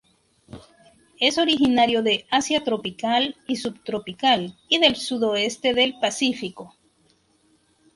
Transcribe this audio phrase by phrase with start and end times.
[1.19, 6.75] Es originario de Asia tropical y subtropical y del sudoeste del Pacífico.